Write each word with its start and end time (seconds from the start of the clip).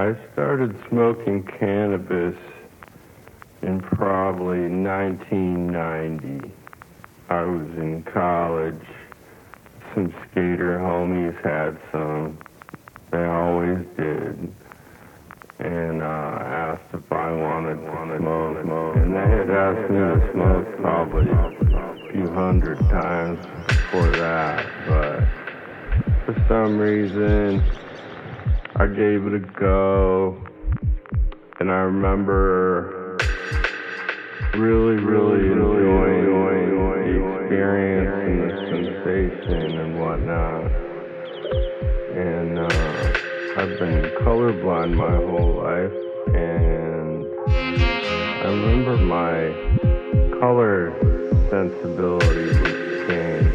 I 0.00 0.16
started 0.32 0.74
smoking 0.88 1.42
cannabis 1.42 2.34
in 3.60 3.82
probably 3.82 4.60
1990. 4.60 6.50
I 7.28 7.42
was 7.42 7.68
in 7.76 8.02
college. 8.04 8.80
Some 9.92 10.10
skater 10.24 10.78
homies 10.78 11.38
had 11.44 11.78
some. 11.92 12.38
They 13.10 13.26
always 13.26 13.84
did. 13.98 14.50
And 15.58 16.00
uh, 16.00 16.06
asked 16.06 16.94
if 16.94 17.12
I 17.12 17.30
wanted 17.32 17.74
to 17.84 18.16
smoke. 18.16 18.64
smoke. 18.64 18.96
And 18.96 19.14
they 19.14 19.18
had 19.20 19.50
asked 19.50 19.90
me 19.90 19.98
to 19.98 20.32
smoke 20.32 20.76
probably 20.78 21.28
a 21.30 22.10
few 22.10 22.26
hundred 22.32 22.78
times 22.88 23.44
before 23.68 24.10
that. 24.12 24.66
But 24.88 25.24
for 26.24 26.42
some 26.48 26.78
reason, 26.78 27.62
I 28.80 28.86
gave 28.86 29.26
it 29.26 29.34
a 29.34 29.40
go. 29.60 30.42
And 31.58 31.70
I 31.70 31.80
remember 31.80 33.18
really, 34.54 34.96
really 35.04 35.52
enjoying 35.52 36.24
the 36.24 37.42
experience 37.42 38.16
and 38.24 38.40
the 38.40 38.94
sensation 39.04 39.80
and 39.80 40.00
whatnot. 40.00 40.64
And 42.16 42.58
uh, 42.58 43.12
I've 43.60 43.78
been 43.78 44.00
colorblind 44.22 44.94
my 44.94 45.14
whole 45.14 45.56
life. 45.60 45.92
And 46.34 47.26
I 48.40 48.48
remember 48.48 48.96
my 48.96 49.52
color 50.40 50.96
sensibility 51.50 52.46
was 52.46 53.06
changed 53.06 53.49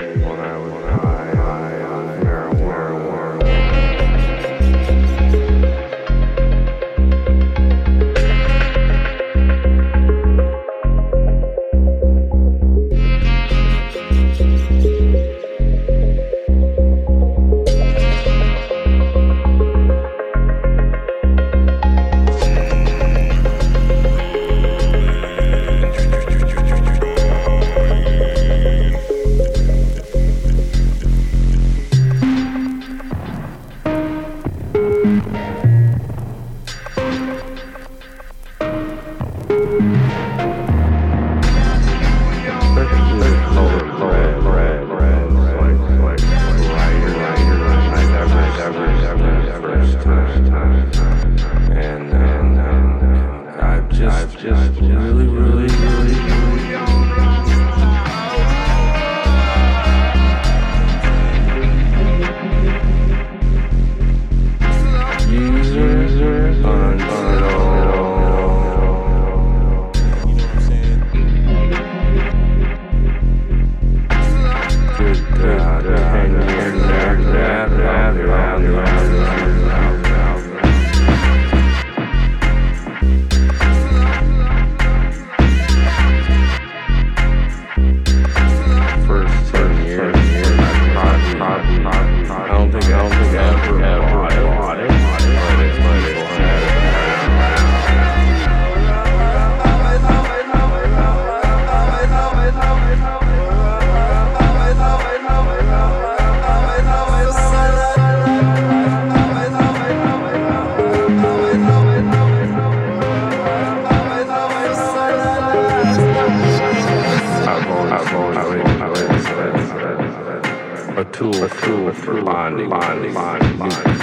tool, 121.16 121.48
for 121.94 122.22
bonding, 122.22 122.70
bonding, 122.70 123.14
bonding, 123.14 123.58
bonding. 123.58 123.96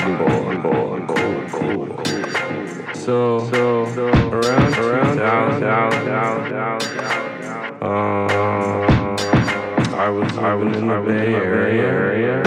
So, 2.95 3.50
so, 3.50 3.83
around, 4.31 4.75
around, 4.78 5.17
down, 5.19 5.61
down, 5.61 5.91
down, 6.06 6.50
down, 6.50 6.81
uh, 7.83 7.87
I 9.95 10.09
was, 10.09 10.39
I 10.39 10.55
was 10.55 10.75
in 10.75 10.87
the 10.89 11.00
Bay 11.06 11.34
Area, 11.34 12.43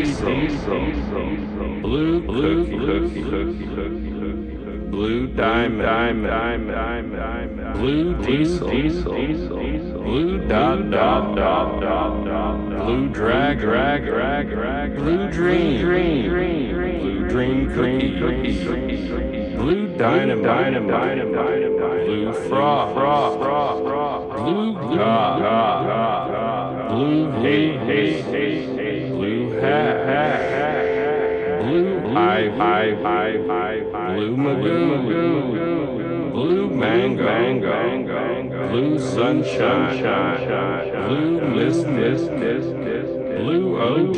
Blue 0.00 0.16
Cookie, 2.26 2.78
Cookie, 2.78 3.22
Cookie, 3.22 3.66
Cookie, 3.66 3.66
Cookie. 3.68 4.88
Blue 4.90 5.26
Diamond, 5.28 5.82
Diamond, 5.82 6.26
Diamond, 6.26 7.16
Diamond. 7.16 7.74
Blue 7.74 8.14
Diesel, 8.24 8.70
Diesel. 8.70 9.12
Blue 10.02 10.48
Dot, 10.48 10.90
Dot, 10.90 11.36
Dot, 11.36 11.80
Dot, 11.80 12.24
Dot. 12.24 12.86
Blue 12.86 13.08
Drag, 13.10 13.60
Drag, 13.60 14.06
Drag, 14.06 14.48
Drag. 14.48 14.96
Blue 14.96 15.30
Dream, 15.30 15.80
Dream, 15.82 16.30
Blue 17.00 17.28
Dream 17.28 17.68
Cookie, 17.74 18.18
Cookie, 18.18 18.64
Cookie. 18.64 19.56
Blue 19.56 19.86
Dynamite, 19.98 20.44
Dynamite, 20.44 21.34
Dynamite. 21.34 22.06
Blue 22.06 22.32
Frog, 22.48 22.94
Frog. 22.94 23.39
Hive, 32.60 33.00
Hive, 33.02 33.46
Hive, 33.46 33.90
Hive. 33.90 34.16
Blue 34.16 34.36
Magoo, 34.36 36.30
Blue 36.30 36.68
Mango, 36.68 37.24
Mango. 37.24 38.68
Blue 38.68 38.98
Sunshine, 38.98 40.02
Blue 41.08 41.40
Mist, 41.40 41.86
Mist, 41.86 42.30
Mist, 42.32 42.68
Mist. 42.74 43.12
Blue 43.38 43.80
OG, 43.80 44.14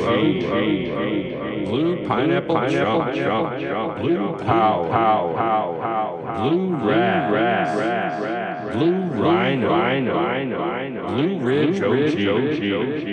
Blue 1.66 2.04
Pineapple, 2.04 2.56
Chomp, 2.56 3.14
Chomp, 3.14 3.60
Chomp. 3.60 4.00
Blue 4.00 4.36
Pow, 4.38 4.88
Pow, 4.90 5.34
Pow, 5.36 5.78
Pow. 5.80 6.42
Blue 6.42 6.74
Rat, 6.74 7.32
Rat, 7.32 7.76
Rat. 7.78 8.72
Blue 8.72 9.02
Rhino, 9.22 9.68
Rhino, 9.70 10.12
Rhino. 10.18 11.06
Blue 11.06 11.38
Ridge, 11.38 11.80
OG, 11.80 12.18
OG. 12.32 13.12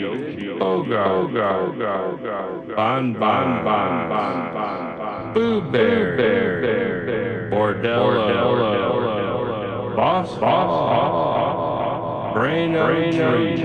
Ogar, 0.60 1.08
Ogar, 1.22 1.58
Ogar. 1.76 2.76
Bon, 2.76 3.14
Bon, 3.14 3.64
Bon, 3.64 4.10
Bon. 4.10 4.59
Boo 5.34 5.62
Bear, 5.62 6.18
Bear, 6.18 6.62
Bear, 6.62 7.06
Bear 7.06 7.50
Bordello, 7.52 8.56
Boss, 9.96 10.36
Boss, 10.40 12.34
Brain, 12.34 12.72
Brain, 12.74 13.12
Tree, 13.14 13.58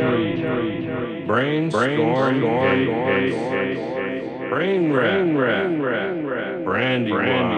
Brainstorm, 1.26 2.40
Brain 4.50 4.92
Rat, 4.92 5.26
Brandy, 6.64 7.10
Brandy, 7.10 7.56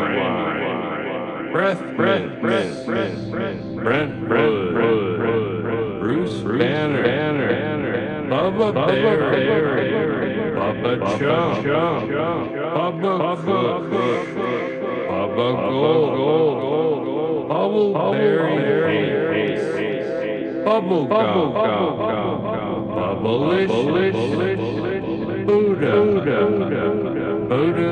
Breath, 1.53 1.83
Breath, 1.97 2.41
Breath, 2.41 2.87
Brent, 2.87 4.29
Brent, 4.29 4.29
Bruce 6.01 6.41
Banner, 6.43 7.03
Bubba 8.29 8.73
Bear, 8.75 10.16
Bubba 10.67 10.99
Chump, 11.19 11.63
Bubba 12.75 13.37
Cook, 13.45 13.87
Bubba 15.07 15.49
Gold, 15.71 16.19
Bubble 17.49 17.93
Berry, 18.11 19.03
Bubble 20.65 21.07
Gum, 21.07 21.53
Bubblicious, 22.97 24.19
Buddha, 25.47 25.95
Buddha, 26.19 26.85
Buddha, 27.47 27.91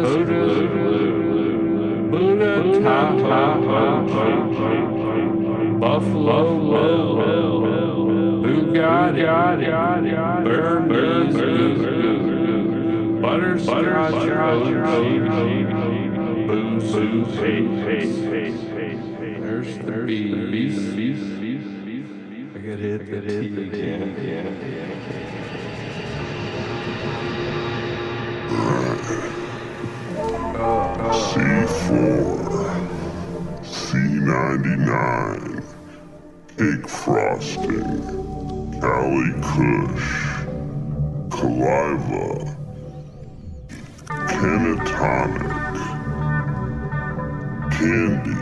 Buddha, 2.10 2.52
Tahoe, 3.24 3.90
Buffalo, 5.78 6.42
Bugatti, 8.42 9.24
Burmese, 10.44 12.33
Butterscotch, 13.24 14.28
There's 19.40 19.78
the 19.78 19.84
bees. 20.52 20.76
I 22.54 22.58
got 22.58 22.78
hit 22.78 23.10
the 23.10 23.20
T 23.22 23.62
again. 23.62 24.02
C4, 31.14 32.74
C99, 33.64 35.64
Cake 36.58 36.88
Frosting, 36.88 38.02
Cali 38.80 39.32
Kush, 39.40 40.10
Caliva, 41.30 42.63
Cannatonic, 44.44 45.74
Candy, 47.72 48.36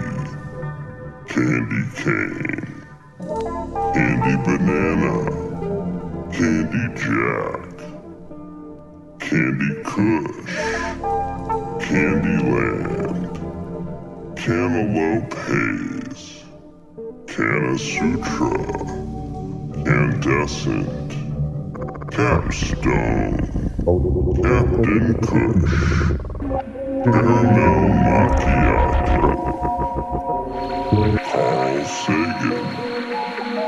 Candy 1.29 1.83
Cane, 1.95 2.87
Candy 3.95 4.35
Banana, 4.43 5.15
Candy 6.33 6.85
Jack, 6.99 7.75
Candy 9.21 9.71
Kush, 9.85 10.57
Candyland, 11.87 13.35
Cantaloupe 14.37 15.35
Haze, 15.47 16.43
Canna 17.29 17.79
Sutra, 17.79 18.51
Candescent, 19.85 21.11
Capstone, 22.11 23.62
Captain 23.85 25.15
Kush, 25.23 26.15
Caramel 27.05 27.81
Macchiato, 28.07 29.23
Carl 31.23 31.85
Sagan, 31.85 32.69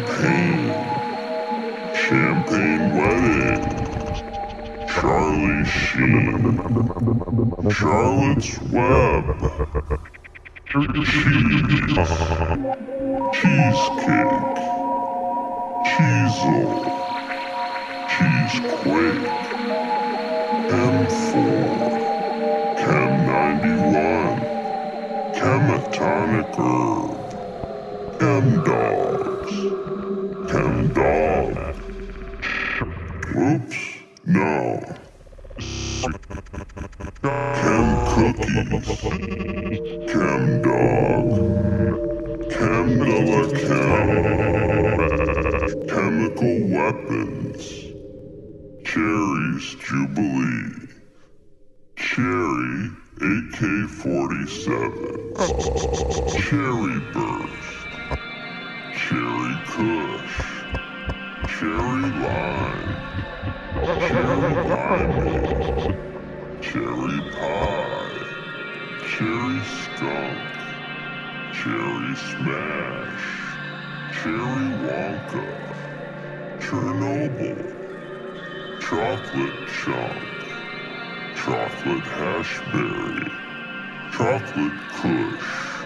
Champagne, 0.09 0.73
Champagne 1.93 2.95
Wedding, 2.97 3.93
Charlie 4.88 5.65
Sheen, 5.67 6.62
Charlotte's 7.71 8.59
Web, 8.73 9.27
Cheesecake, 13.35 14.59
Cheezel, 15.85 16.73
Cheesequake, 18.09 19.29
M4, 20.69 22.00
Chem 22.77 23.27
91, 23.27 24.49
Chematonic 25.35 26.57
Herb, 26.57 27.35
Chem 28.19 28.62
Chem 30.49 30.88
Dog. 30.95 31.57
Whoops, 33.35 33.81
no. 34.25 34.81
Chem 37.59 37.88
Cookies, 38.07 39.78
Chem 40.11 40.62
Dog. 40.62 41.26
De 42.49 43.17
la 43.28 43.43
Chem. 43.59 44.11
Chemical 45.87 46.57
weapons. 46.75 47.62
Cherry's 48.85 49.69
Jubilee. 49.85 50.88
Cherry 51.97 52.90
AK 53.21 53.59
47. 53.90 55.35
Cherry 56.40 56.99
Burst. 57.12 57.77
Cherry 59.09 59.57
Kush. 59.65 60.38
Cherry 61.49 62.11
Lime. 62.12 62.93
Cherry 64.05 64.53
Limeade. 64.69 65.97
Cherry 66.61 67.21
Pie. 67.33 68.27
Cherry 69.09 69.61
Skunk. 69.65 70.53
Cherry 71.55 72.17
Smash. 72.17 73.27
Cherry 74.12 74.69
Wonka. 74.85 75.47
Chernobyl. 76.61 77.65
Chocolate 78.83 79.69
Chunk. 79.81 80.29
Chocolate 81.35 82.05
Hashberry. 82.05 83.33
Chocolate 84.12 84.81
Kush. 84.93 85.79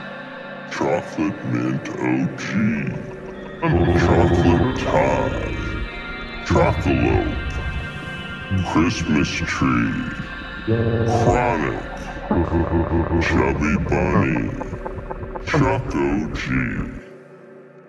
Chocolate 0.73 1.45
Mint 1.45 1.89
OG. 1.89 3.12
Chocolate 3.63 4.77
Thai. 4.77 5.55
Chocolope. 6.45 7.53
Christmas 8.73 9.29
Tree. 9.29 10.11
Chronic. 11.07 11.97
Chubby 13.23 13.77
Bunny. 13.89 14.51
Chuck 15.47 15.95
OG. 15.95 17.03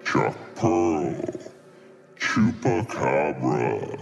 Chuck 0.06 0.38
Pearl. 0.56 1.16
Chupacabra. 2.20 4.00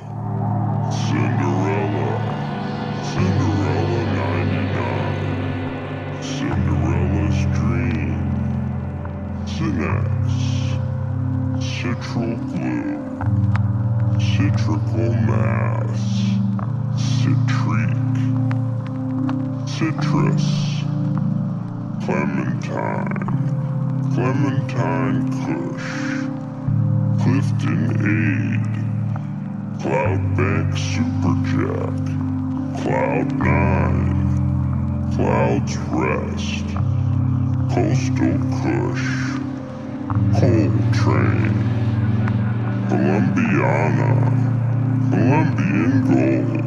Citral 11.81 12.37
Glue. 12.53 13.01
Citrical 14.19 15.13
Mass. 15.25 16.03
Citrique. 17.01 18.21
Citrus. 19.65 20.45
Clementine. 22.05 23.17
Clementine 24.13 25.21
Kush. 25.41 25.91
Clifton 27.23 27.81
Aid. 28.13 28.71
Cloudbank 29.81 30.69
Superjack. 30.77 31.97
Cloud 32.83 33.29
Nine. 33.39 34.13
Clouds 35.15 35.75
Rest. 35.89 36.67
Coastal 37.73 38.37
Kush. 38.61 39.20
Cole 40.39 40.71
Train. 40.93 41.53
Columbiana. 42.89 44.11
Colombian 45.11 45.91
Gold. 46.07 46.63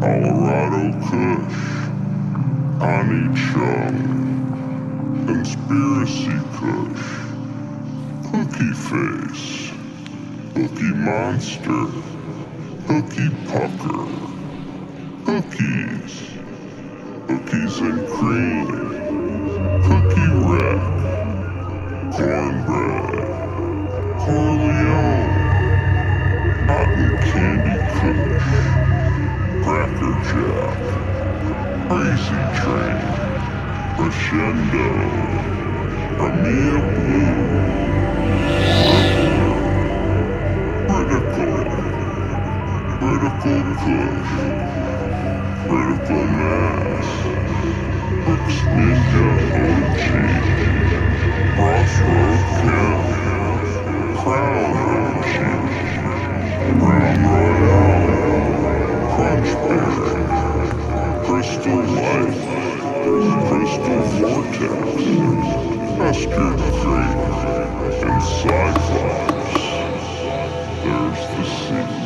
Colorado 0.00 0.84
Kush. 1.06 1.62
Connie 2.78 3.30
Chung. 3.34 3.98
Conspiracy 5.26 6.38
Kush. 6.56 7.06
Cookie 8.30 8.74
Face. 8.74 9.72
Cookie 10.54 10.94
Monster. 10.94 11.86
Cookie 12.86 13.30
Pucker. 13.48 14.06
Cookies. 15.24 16.14
Cookies 17.28 17.78
and 17.80 18.08
cream. 18.08 18.68
Cookie 19.86 20.30
Wreck. 20.46 20.91
Crescendo. 33.96 34.86
Premier 36.16 36.78
Blue. 36.92 37.36
Critical. 40.88 41.54
Critical 42.98 43.62
Kush. 43.82 44.32
Critical 45.68 46.24
Mass. 46.38 47.10
Hooks 48.24 48.58
Ninja 48.74 49.26
OG. 49.62 50.04
Crossroad 51.56 52.42
Camp. 52.62 53.04
Crown 54.20 54.74
OG. 54.88 55.36
Brown 56.80 57.20
Royale. 57.30 58.56
Crunchberry. 59.12 60.14
Crystal 61.26 61.82
Light. 61.82 62.81
Crystal 63.02 64.02
Vortex. 64.20 64.62
Custard 65.98 66.58
Cream. 66.80 67.22
And 68.04 68.22
Sci-Fis. 68.22 69.62
There's 70.84 71.22
the 71.36 71.44
sea. 71.44 72.01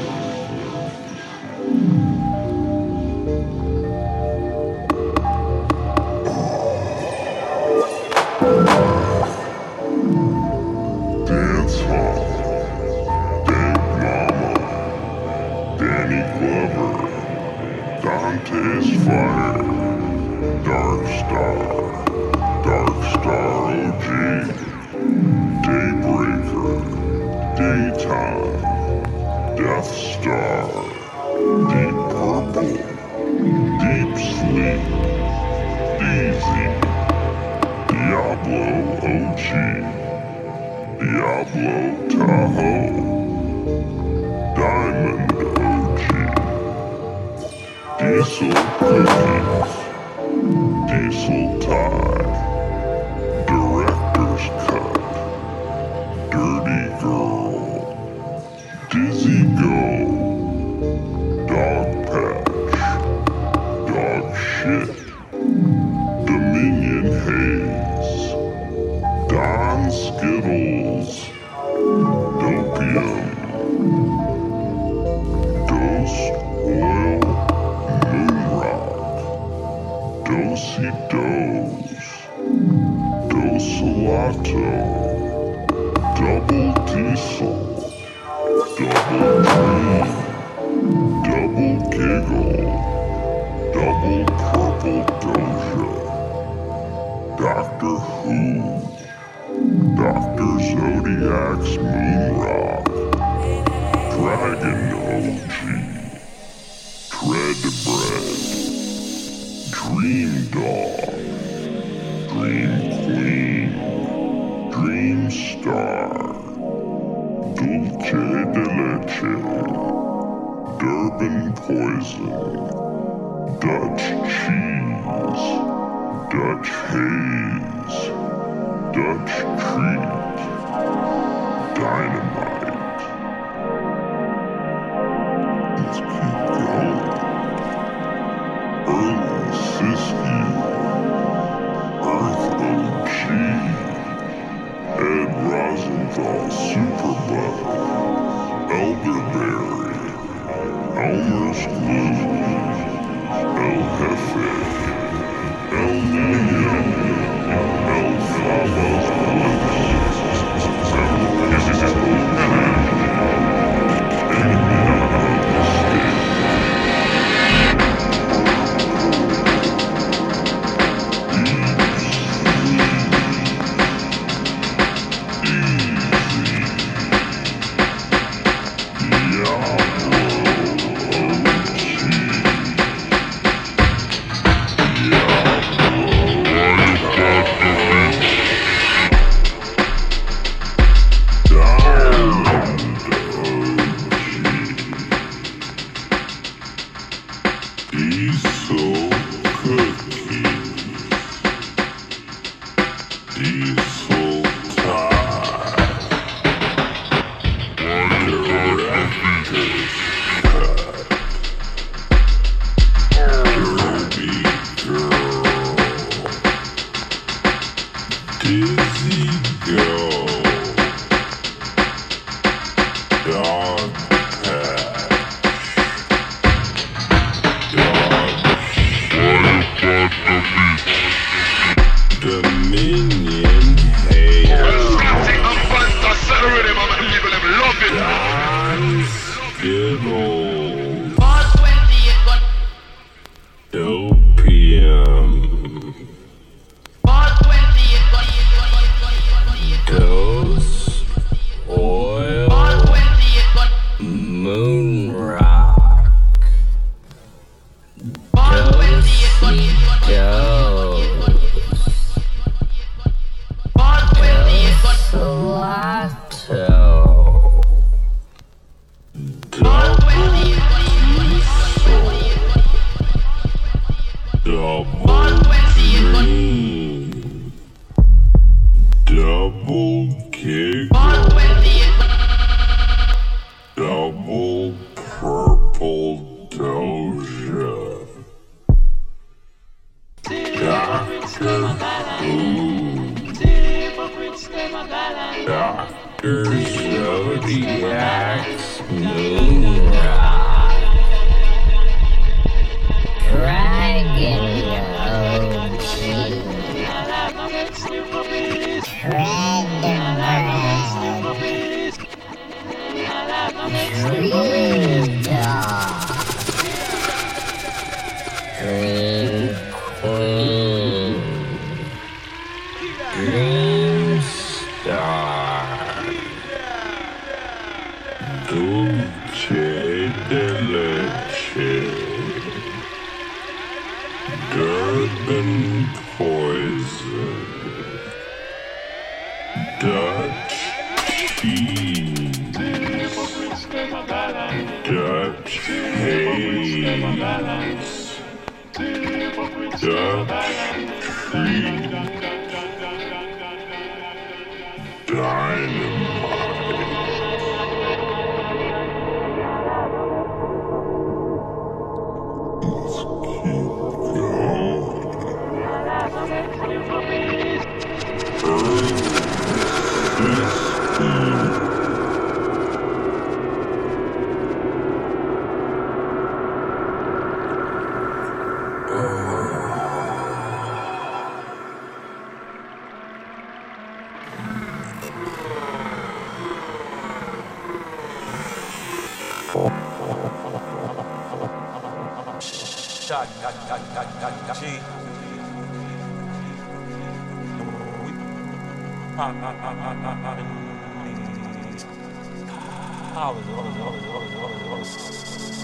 Tahoe. 42.10 42.90
Diamond 44.56 45.32
OG. 45.58 46.02
Diesel 47.98 48.54
Cookies. 48.78 49.72
Diesel 50.88 51.46
Tie. 51.60 52.34
Director's 53.46 54.46
Cut. 54.66 55.04
Dirty 56.30 56.82
Girl. 57.00 57.45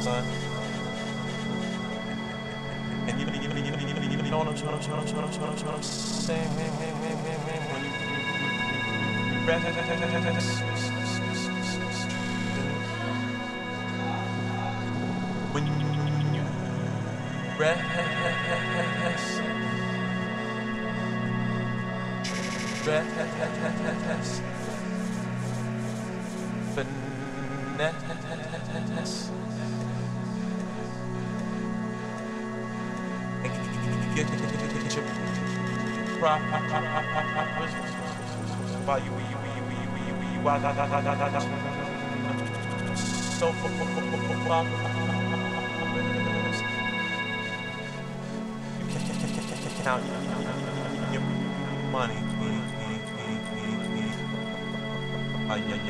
Son. 0.02 0.24
And 3.06 3.20
you, 3.20 3.26
know 3.26 4.38
what 4.38 4.46
I'm 10.34 10.40
saying. 10.40 10.91
Rest, 17.62 17.80
rest, 22.86 23.12
finesse. 28.66 29.30
Get 34.14 34.28
your. 34.96 35.04
Why 38.84 38.98
you, 38.98 39.12
you, 39.12 39.32
Count 49.82 50.04
your 51.12 51.22
money. 51.90 52.14
Ah, 55.48 55.56
yeah, 55.56 55.82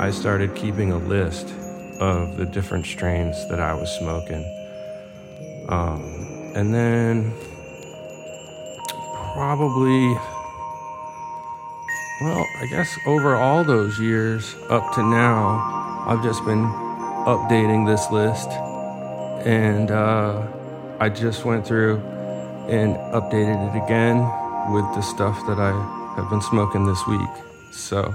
I 0.00 0.10
started 0.10 0.54
keeping 0.54 0.92
a 0.92 0.96
list 0.96 1.52
of 2.00 2.38
the 2.38 2.46
different 2.46 2.86
strains 2.86 3.36
that 3.50 3.60
I 3.60 3.74
was 3.74 3.90
smoking. 3.98 4.42
Um, 5.68 6.00
and 6.56 6.72
then 6.72 7.34
probably, 9.34 10.16
well, 12.22 12.46
I 12.62 12.66
guess 12.70 12.88
over 13.06 13.36
all 13.36 13.62
those 13.62 14.00
years 14.00 14.56
up 14.70 14.94
to 14.94 15.02
now, 15.02 16.04
I've 16.08 16.22
just 16.22 16.46
been 16.46 16.64
updating 17.28 17.86
this 17.86 18.10
list. 18.10 18.48
And 19.46 19.90
uh, 19.90 20.46
I 20.98 21.10
just 21.10 21.44
went 21.44 21.66
through 21.66 21.98
and 22.70 22.96
updated 23.12 23.68
it 23.68 23.84
again 23.84 24.16
with 24.72 24.94
the 24.94 25.02
stuff 25.02 25.46
that 25.46 25.58
I 25.58 25.72
have 26.16 26.30
been 26.30 26.40
smoking 26.40 26.86
this 26.86 27.06
week. 27.06 27.44
So 27.70 28.14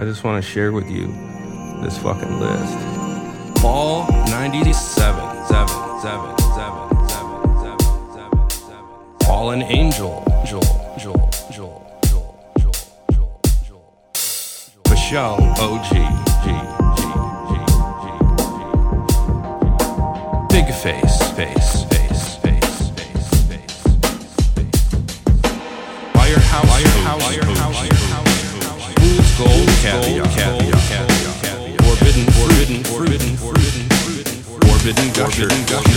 I 0.00 0.04
just 0.04 0.24
want 0.24 0.42
to 0.42 0.50
share 0.50 0.72
with 0.72 0.90
you 0.90 1.08
this 1.82 1.98
fucking 1.98 2.40
list. 2.40 2.78
Fall 3.60 4.06
97, 4.30 4.72
7, 4.72 5.44
7, 5.46 5.68
7, 6.00 6.38
7, 6.40 7.06
7, 7.06 7.78
7, 8.08 8.50
7. 8.50 8.78
Fallen 9.26 9.60
Angel, 9.60 10.24
Joel, 10.46 10.62
Joel, 10.98 11.28
Joel, 11.52 12.00
Joel, 12.08 12.50
Joel, 12.58 12.88
Joel, 13.12 13.40
Joel. 13.68 13.92
Michelle, 14.88 15.36
OG, 15.60 15.90
G, 15.90 15.96
G, 16.40 16.48
G, 16.96 17.02
G, 17.50 17.52
G. 18.00 18.64
Big 20.48 20.68
face, 20.72 21.09
forbidden, 35.40 35.89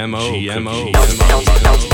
GMO, 0.00 0.32
GMO, 0.32 0.92
GMO. 0.92 1.89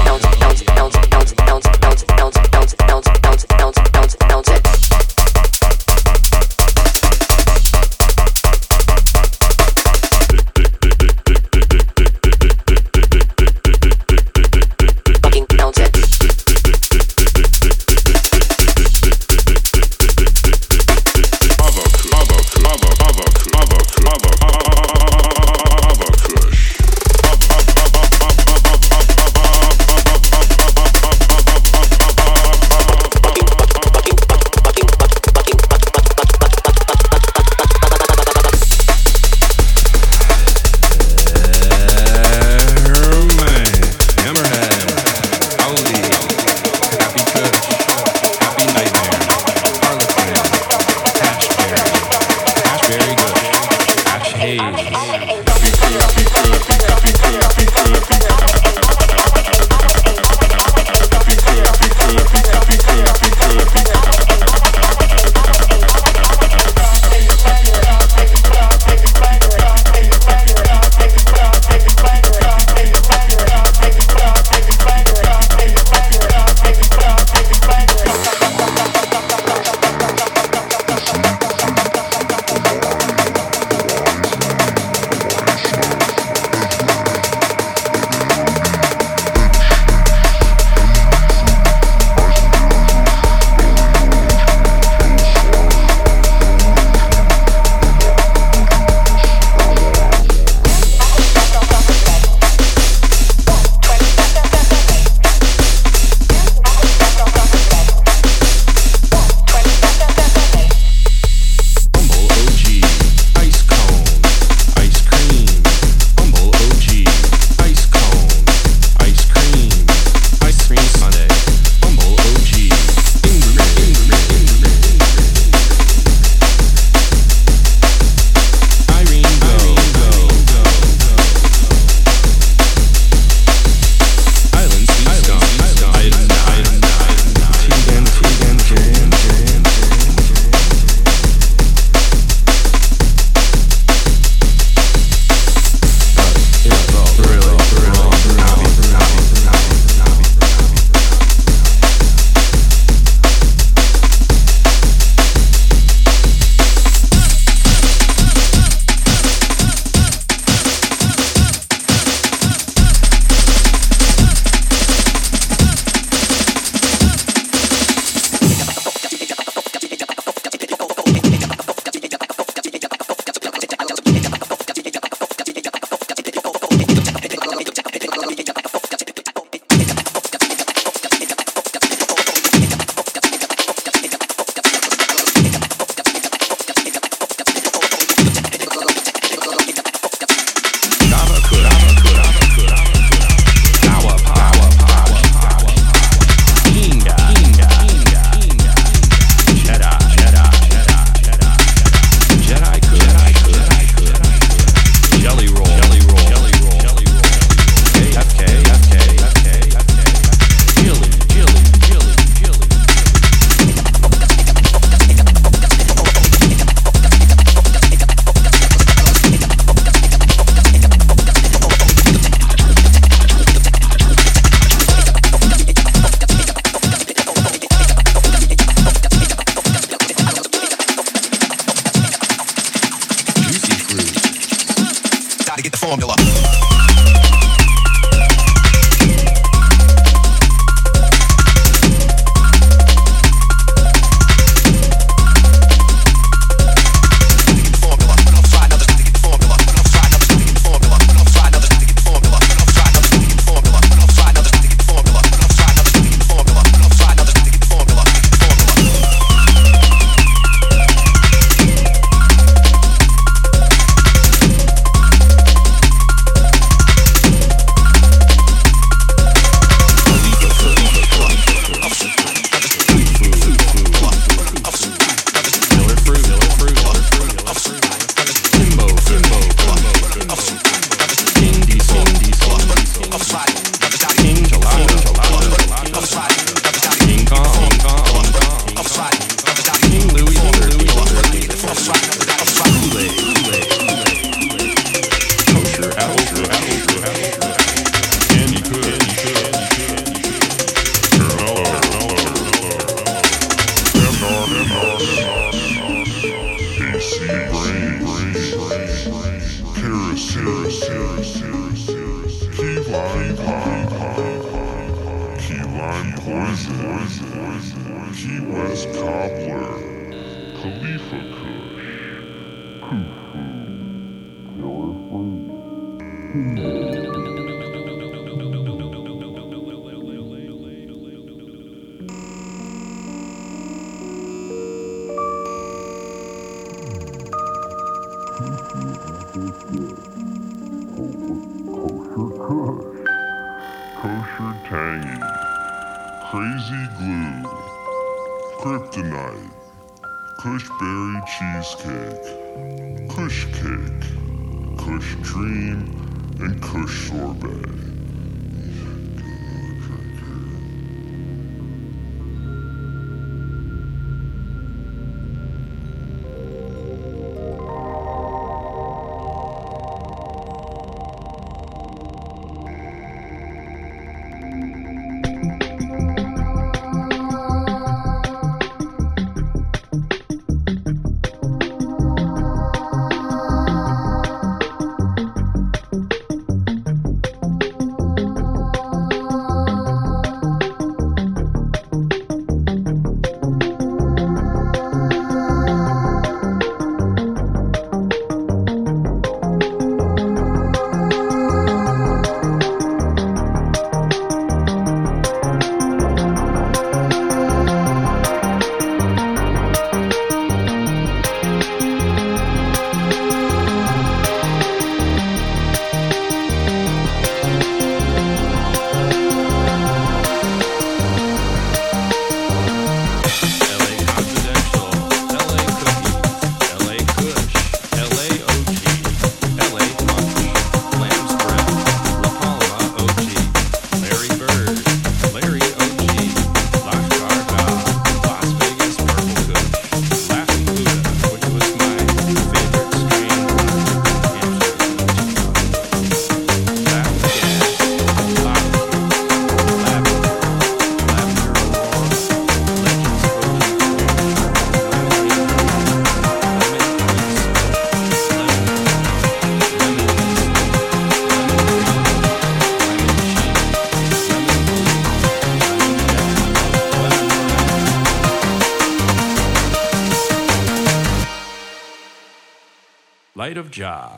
Of 473.56 473.70
Jah. 473.70 474.15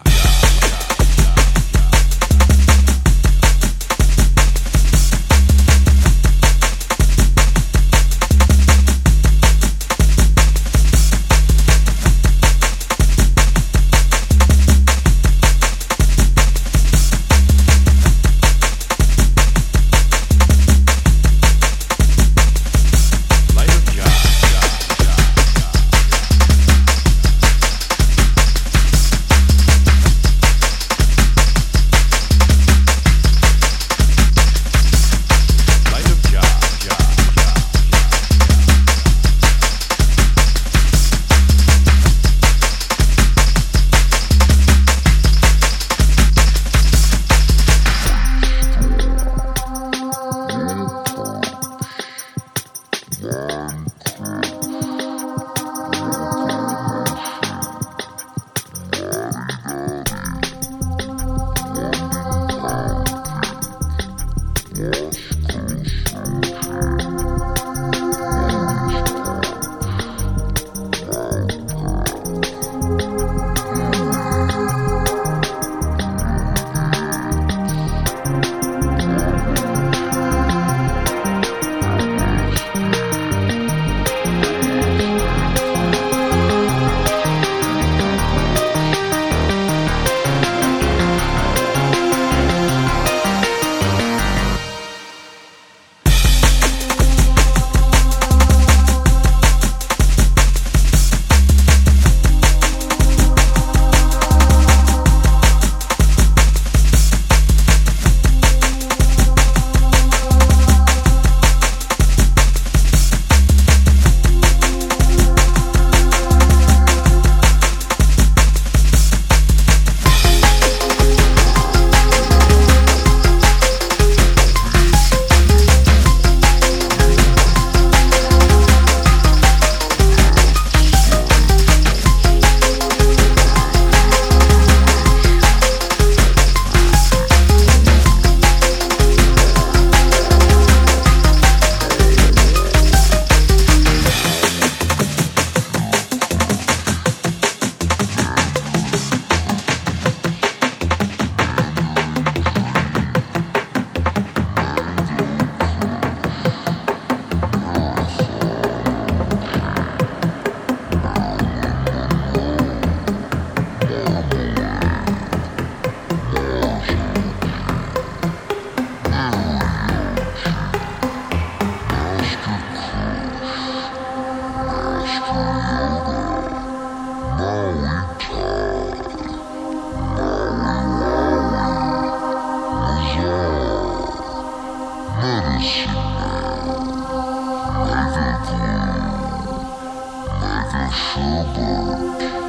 Aquellas 190.88 192.47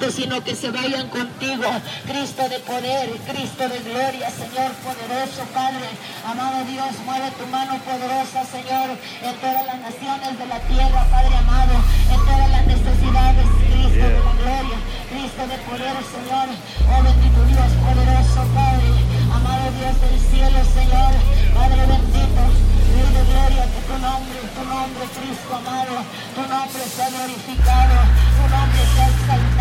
Sino 0.00 0.42
que 0.42 0.56
se 0.56 0.70
vayan 0.70 1.08
contigo, 1.08 1.68
Cristo 2.04 2.48
de 2.48 2.58
poder, 2.60 3.10
Cristo 3.30 3.68
de 3.68 3.78
gloria, 3.84 4.28
Señor 4.30 4.72
poderoso, 4.82 5.44
Padre, 5.54 5.86
amado 6.26 6.64
Dios, 6.64 6.88
mueve 7.04 7.30
tu 7.38 7.46
mano 7.46 7.78
poderosa, 7.84 8.42
Señor, 8.48 8.96
en 9.22 9.34
todas 9.38 9.64
las 9.66 9.78
naciones 9.78 10.38
de 10.38 10.46
la 10.46 10.58
tierra, 10.66 11.06
Padre 11.12 11.36
amado, 11.36 11.76
en 12.10 12.20
todas 12.26 12.50
las 12.50 12.66
necesidades, 12.66 13.46
Cristo 13.70 14.06
de 14.08 14.20
la 14.24 14.34
gloria, 14.40 14.78
Cristo 15.08 15.42
de 15.46 15.58
poder, 15.68 15.96
Señor, 16.02 16.48
oh 16.90 17.02
bendito 17.04 17.40
Dios 17.44 17.70
poderoso, 17.84 18.40
Padre, 18.50 18.90
amado 19.30 19.64
Dios 19.78 19.94
del 20.00 20.18
cielo, 20.32 20.58
Señor, 20.74 21.12
Padre 21.54 21.86
bendito, 21.86 22.42
Rey 22.90 23.06
de 23.14 23.22
gloria, 23.30 23.64
que 23.70 23.80
tu 23.86 23.96
nombre, 24.00 24.38
tu 24.58 24.62
nombre, 24.66 25.04
Cristo 25.14 25.50
amado, 25.54 26.02
tu 26.34 26.42
nombre 26.42 26.82
sea 26.82 27.08
glorificado, 27.10 27.96
tu 28.34 28.44
nombre 28.50 28.82
sea 28.96 29.06
exaltado, 29.06 29.59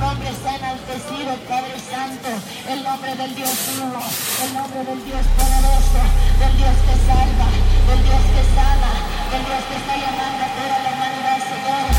nombre 0.00 0.32
sea 0.42 0.56
enaltecido, 0.56 1.36
Padre 1.46 1.76
Santo, 1.78 2.28
el 2.68 2.82
nombre 2.82 3.14
del 3.14 3.34
Dios 3.34 3.52
vivo, 3.68 4.00
el 4.44 4.54
nombre 4.54 4.80
del 4.84 5.04
Dios 5.04 5.24
poderoso, 5.36 6.00
del 6.40 6.56
Dios 6.56 6.76
que 6.88 6.96
salva, 7.04 7.48
del 7.86 8.02
Dios 8.08 8.24
que 8.32 8.42
sana, 8.56 8.92
del 9.30 9.44
Dios 9.44 9.62
que 9.68 9.76
está 9.76 9.94
llamando 10.00 10.40
a 10.40 10.50
toda 10.56 10.76
la 10.80 10.90
humanidad, 10.90 11.38
Señor. 11.50 11.90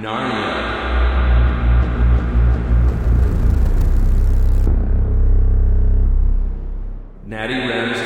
Narnia. 0.00 0.80
Natty 7.26 7.54
Rems 7.54 7.99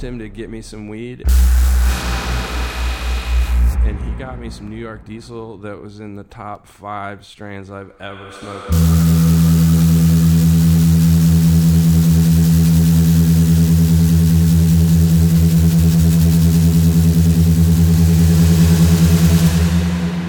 Asked 0.00 0.06
him 0.06 0.18
to 0.20 0.30
get 0.30 0.48
me 0.48 0.62
some 0.62 0.88
weed. 0.88 1.24
And 3.84 4.00
he 4.00 4.12
got 4.12 4.38
me 4.38 4.48
some 4.48 4.70
New 4.70 4.76
York 4.76 5.04
Diesel 5.04 5.58
that 5.58 5.78
was 5.78 6.00
in 6.00 6.14
the 6.14 6.24
top 6.24 6.66
five 6.66 7.22
strains 7.22 7.70
I've 7.70 7.92
ever 8.00 8.32
smoked. 8.32 8.72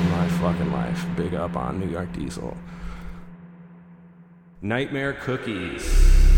My 0.09 0.28
fucking 0.41 0.74
life. 0.74 1.05
Big 1.15 1.34
up 1.34 1.55
on 1.55 1.80
New 1.80 1.88
York 1.88 2.11
Diesel. 2.11 2.57
Nightmare 4.61 5.13
Cookies. 5.13 6.30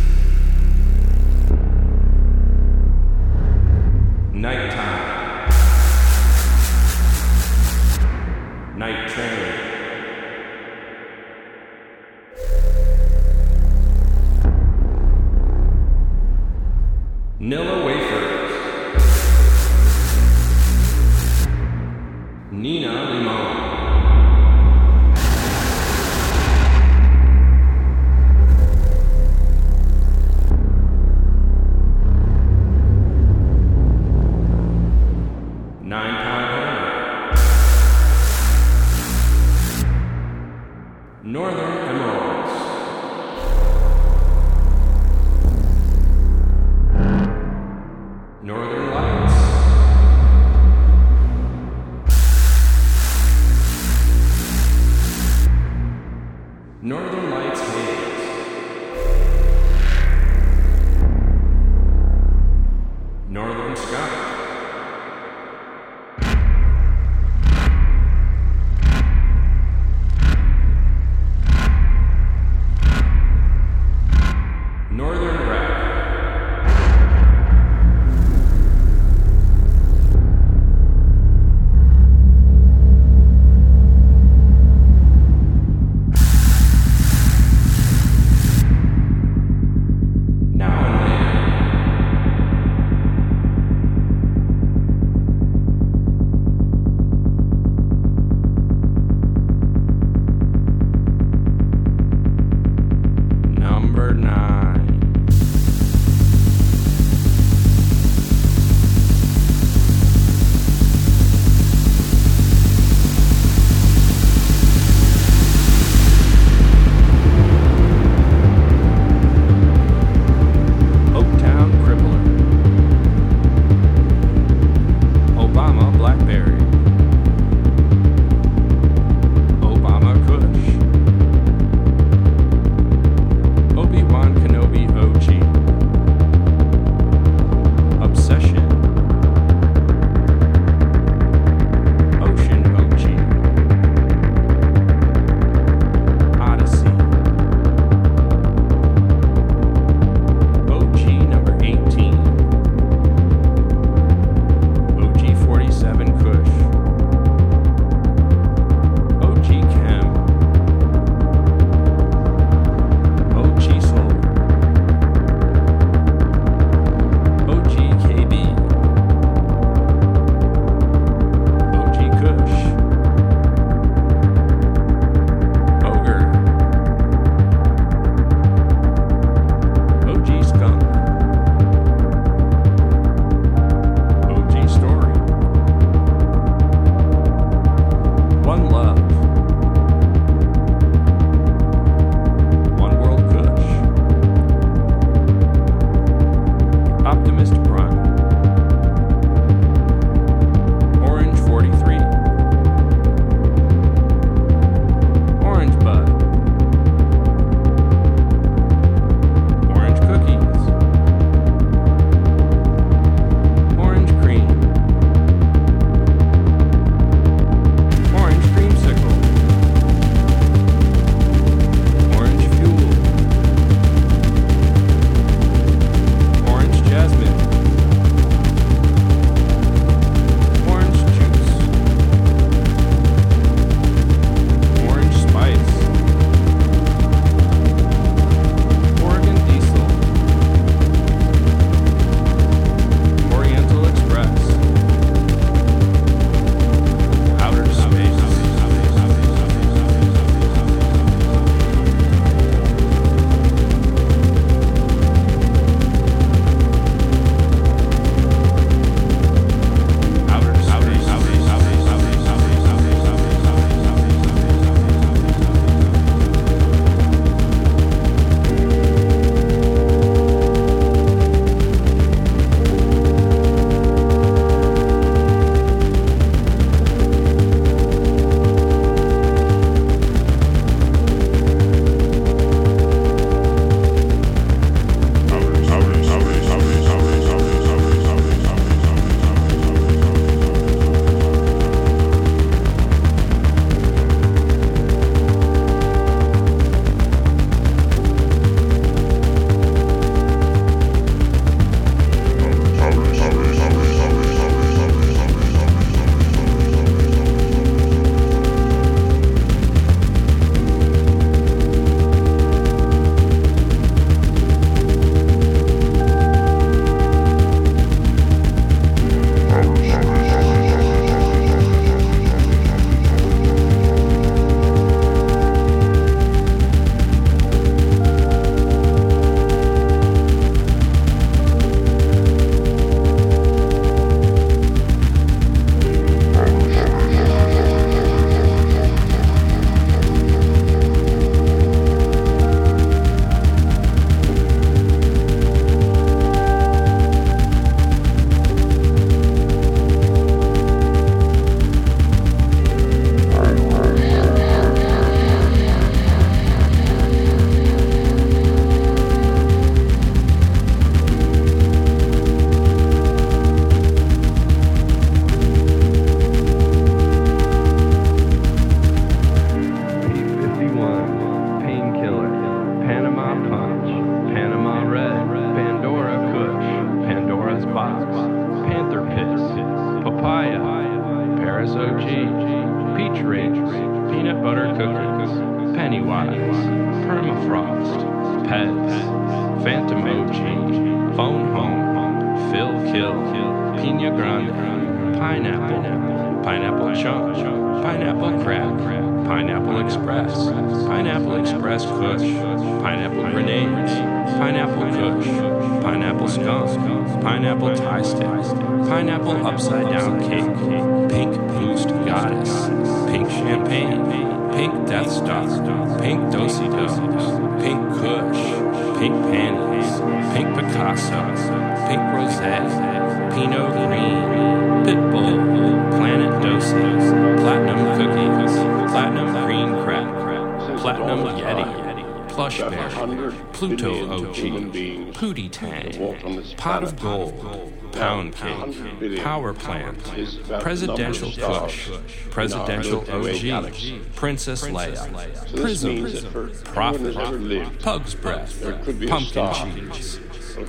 Presidential 440.59 441.32
Kush, 441.32 441.89
Presidential 442.30 442.99
OG, 443.01 444.16
Princess 444.16 444.64
Leia, 444.64 445.55
Prism, 445.55 446.64
Prophet, 446.66 447.80
Pug's 447.80 448.16
Breath, 448.16 448.61
Pumpkin 449.07 449.53
Cheese, 449.53 450.20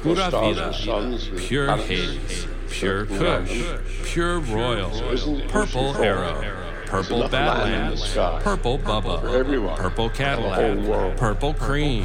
Pura 0.03 0.31
Vida, 0.31 1.19
Pure 1.37 1.77
Haze, 1.77 2.47
Pure 2.71 3.07
Kush, 3.07 3.65
Pure 4.05 4.39
Royal, 4.41 4.91
Purple 5.49 5.97
Arrow. 5.97 6.61
Purple 6.87 7.29
Badlands, 7.29 8.15
Purple 8.45 8.79
Bubba, 8.79 9.77
Purple 9.77 10.11
Cadillac, 10.11 11.17
Purple 11.17 11.55
Cream, 11.55 12.05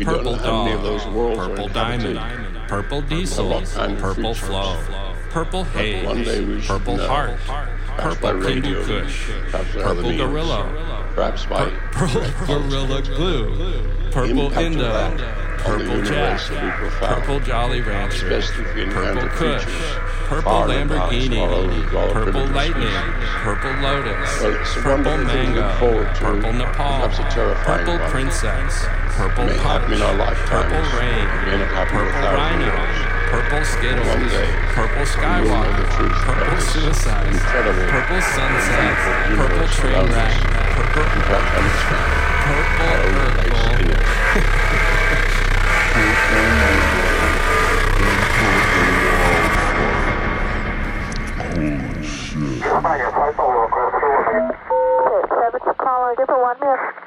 Purple 0.00 0.36
Dog, 0.36 1.00
Purple 1.36 1.68
Diamond, 1.68 2.20
Purple 2.68 3.02
Diesel, 3.02 3.62
Purple 3.98 4.34
Flow. 4.34 4.76
Purple 5.30 5.64
Haze, 5.64 6.66
Purple, 6.66 6.96
purple 6.96 7.06
Heart, 7.06 7.38
Purple 7.98 8.42
Kindle 8.42 8.84
Kush, 8.84 9.30
Purple 9.50 10.16
Gorilla, 10.16 11.12
Purple 11.92 12.24
Gorilla 12.46 13.02
Glue, 13.02 13.82
Purple 14.10 14.58
Indo, 14.58 15.16
Purple 15.58 16.02
Jack, 16.02 16.40
Purple 17.00 17.40
Jolly 17.40 17.82
Rancher, 17.82 18.40
Purple 18.90 19.28
Kush, 19.28 19.64
Purple 20.28 20.52
Lamborghini, 20.52 21.90
Purple 22.12 22.46
Lightning, 22.46 22.88
Purple 23.42 23.72
Lotus, 23.82 24.74
Purple 24.82 25.18
Mango, 25.18 26.04
Purple 26.14 26.52
Nepal, 26.54 27.08
Purple 27.08 27.98
Princess, 28.08 28.86
Purple 29.10 29.48
Punch, 29.58 30.00
Purple 30.46 30.84
Rain, 30.98 31.28
Purple 31.68 32.00
Rhino, 32.00 33.17
Purple 33.28 33.64
Skittles, 33.64 34.32
Purple 34.72 35.04
Skywalker, 35.04 35.84
Purple 36.24 36.60
Suicide, 36.60 37.36
Purple 37.92 38.22
Sunset, 38.22 38.96
Purple 39.36 39.68
Trainwreck. 39.68 40.32
Purple 40.72 41.04
Purple 41.28 41.68
Purple. 42.48 42.98
Holy 51.38 52.02
shit. 52.02 52.62
Somebody, 52.62 53.02
I 53.02 53.32
saw 53.36 53.48
a 53.52 53.68
girl. 53.68 53.96
Seven, 55.28 55.60
caller, 55.76 56.14
give 56.16 56.28
her 56.28 56.40
one 56.40 56.56
miss. 56.60 56.97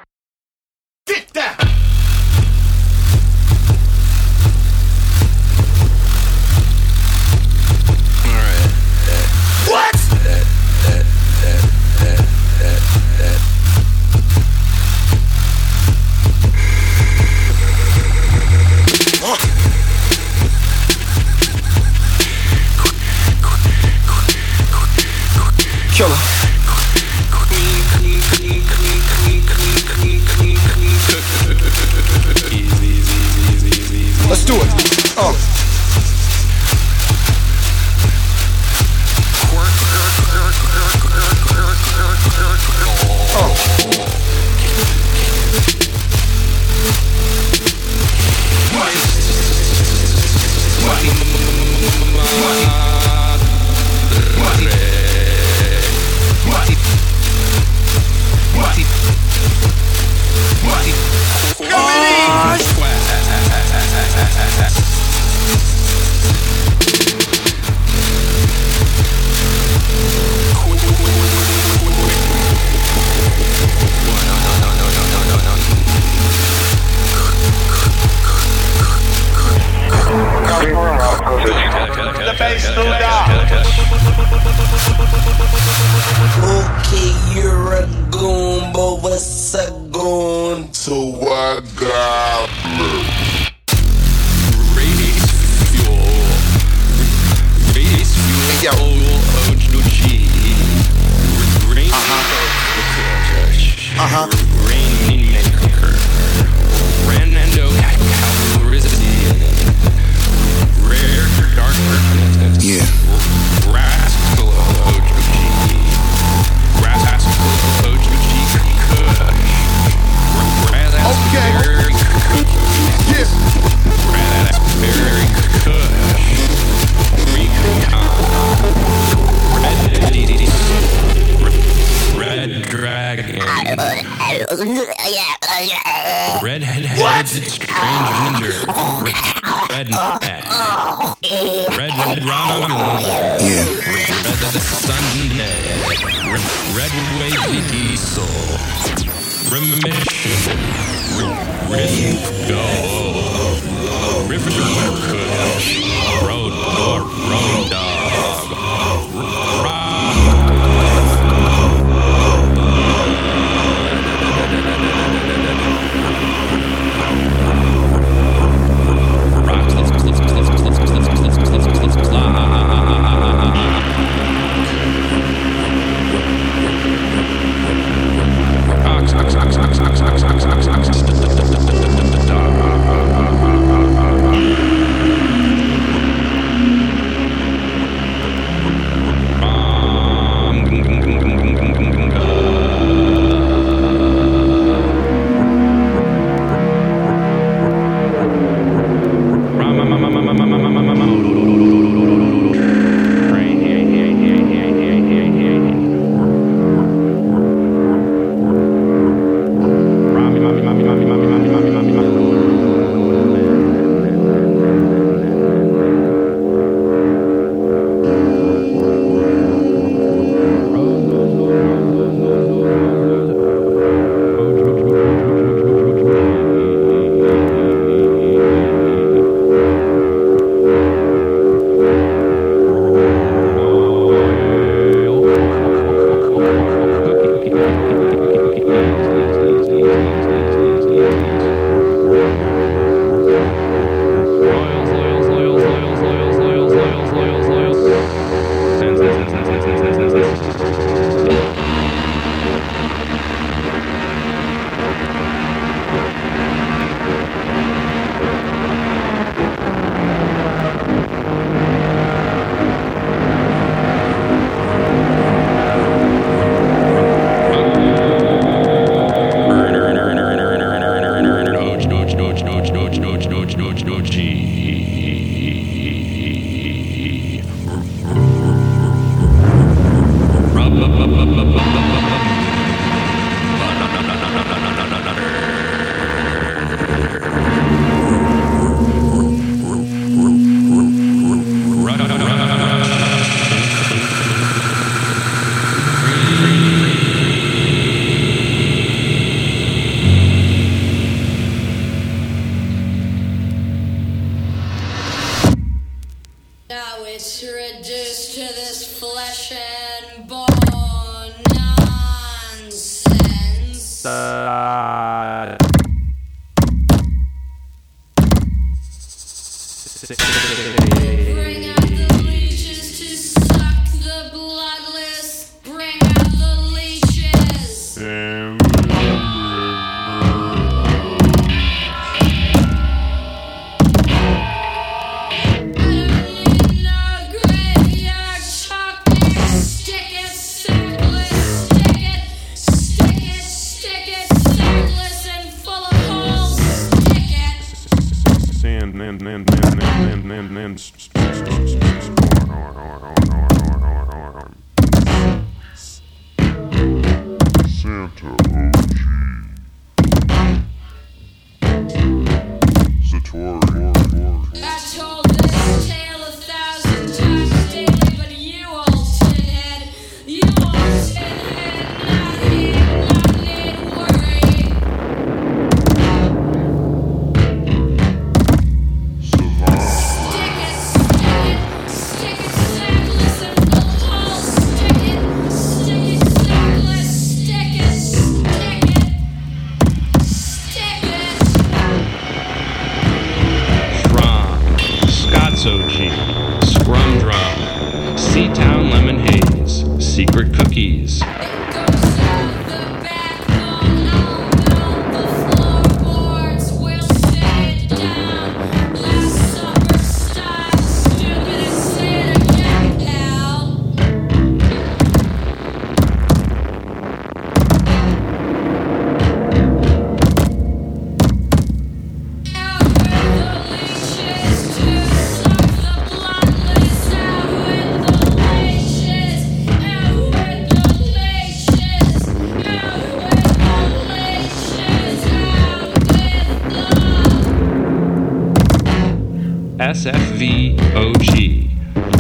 VOG, 440.41 441.69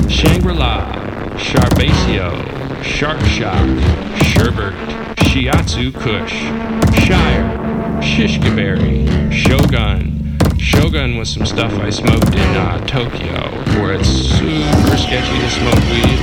Shangri 0.07 0.53
La, 0.53 0.93
Sharbacio, 1.37 2.83
Shark 2.83 3.19
Shock, 3.21 3.65
Sherbert, 4.21 4.75
Shiatsu 5.25 5.91
Kush, 5.91 6.31
Shire, 7.03 7.57
Shishkaberry, 7.99 9.31
Shogun. 9.31 10.37
Shogun 10.59 11.17
was 11.17 11.33
some 11.33 11.47
stuff 11.47 11.73
I 11.79 11.89
smoked 11.89 12.35
in 12.35 12.55
uh, 12.55 12.85
Tokyo, 12.85 13.49
where 13.81 13.93
it's 13.93 14.07
super 14.07 14.97
sketchy 14.97 15.39
to 15.39 15.49
smoke 15.49 15.81
weed, 15.89 16.19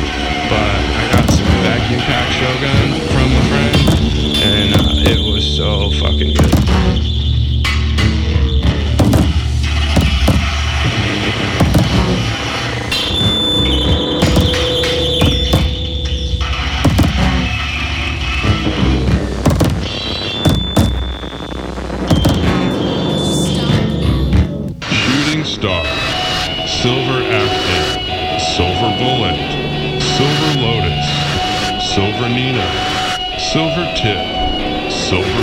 but 0.46 0.78
I 0.94 1.08
got 1.10 1.28
some 1.28 1.46
vacuum 1.66 2.00
pack 2.02 2.30
Shogun 2.30 3.00
from 3.10 3.28
a 3.34 3.42
friend, 3.50 3.78
and 4.44 4.74
uh, 4.80 5.10
it 5.10 5.34
was 5.34 5.44
so 5.44 5.90
fucking 5.98 6.32
good. 6.32 7.07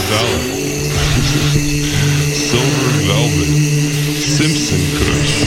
Valor, 0.07 0.85
Silver 2.33 2.91
Velvet, 3.07 4.21
Simpson 4.21 4.79
Kush, 4.97 5.45